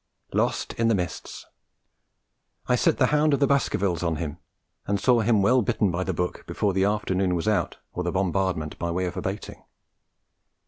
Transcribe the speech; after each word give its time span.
Lost 0.33 0.73
in 0.79 0.87
the 0.87 0.95
mists. 0.95 1.45
I 2.65 2.75
set 2.75 2.97
The 2.97 3.05
Hound 3.13 3.35
of 3.35 3.39
the 3.39 3.45
Baskervilles 3.45 4.01
on 4.01 4.15
him, 4.15 4.39
and 4.87 4.99
saw 4.99 5.19
him 5.19 5.43
well 5.43 5.61
bitten 5.61 5.91
by 5.91 6.03
the 6.03 6.11
book 6.11 6.43
before 6.47 6.73
the 6.73 6.85
afternoon 6.85 7.35
was 7.35 7.47
out 7.47 7.77
or 7.93 8.03
the 8.03 8.11
bombardment 8.11 8.79
by 8.79 8.89
way 8.89 9.05
of 9.05 9.15
abating. 9.15 9.63